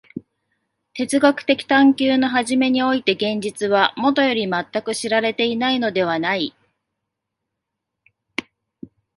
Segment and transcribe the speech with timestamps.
[0.95, 6.55] 哲学的探求の初めにおいて現実はもとより全く知られていないのではない。